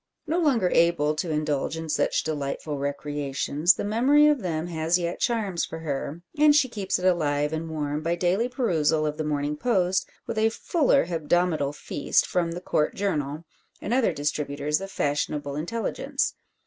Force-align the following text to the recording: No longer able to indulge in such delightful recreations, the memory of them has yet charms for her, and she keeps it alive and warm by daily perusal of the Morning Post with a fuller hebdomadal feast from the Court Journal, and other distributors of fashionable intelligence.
No 0.25 0.39
longer 0.39 0.71
able 0.73 1.13
to 1.13 1.29
indulge 1.29 1.77
in 1.77 1.87
such 1.87 2.23
delightful 2.23 2.79
recreations, 2.79 3.75
the 3.75 3.83
memory 3.83 4.25
of 4.25 4.39
them 4.41 4.65
has 4.65 4.97
yet 4.97 5.19
charms 5.19 5.63
for 5.63 5.77
her, 5.81 6.23
and 6.39 6.55
she 6.55 6.67
keeps 6.67 6.97
it 6.97 7.05
alive 7.05 7.53
and 7.53 7.69
warm 7.69 8.01
by 8.01 8.15
daily 8.15 8.49
perusal 8.49 9.05
of 9.05 9.17
the 9.17 9.23
Morning 9.23 9.55
Post 9.55 10.09
with 10.25 10.39
a 10.39 10.49
fuller 10.49 11.05
hebdomadal 11.05 11.73
feast 11.75 12.25
from 12.25 12.53
the 12.53 12.61
Court 12.61 12.95
Journal, 12.95 13.45
and 13.79 13.93
other 13.93 14.11
distributors 14.11 14.81
of 14.81 14.89
fashionable 14.89 15.55
intelligence. 15.55 16.33